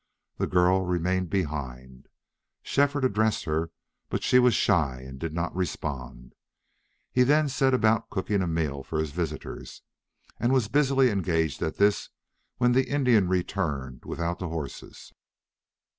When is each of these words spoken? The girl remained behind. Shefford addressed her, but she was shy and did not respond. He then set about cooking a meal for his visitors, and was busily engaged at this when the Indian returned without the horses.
The 0.37 0.47
girl 0.47 0.83
remained 0.83 1.29
behind. 1.29 2.07
Shefford 2.63 3.05
addressed 3.05 3.43
her, 3.43 3.69
but 4.09 4.23
she 4.23 4.39
was 4.39 4.55
shy 4.55 4.99
and 5.01 5.19
did 5.19 5.31
not 5.31 5.55
respond. 5.55 6.33
He 7.11 7.21
then 7.21 7.47
set 7.47 7.71
about 7.75 8.09
cooking 8.09 8.41
a 8.41 8.47
meal 8.47 8.81
for 8.81 8.97
his 8.97 9.11
visitors, 9.11 9.83
and 10.39 10.51
was 10.51 10.69
busily 10.69 11.11
engaged 11.11 11.61
at 11.61 11.77
this 11.77 12.09
when 12.57 12.71
the 12.71 12.89
Indian 12.89 13.27
returned 13.29 14.03
without 14.03 14.39
the 14.39 14.47
horses. 14.49 15.13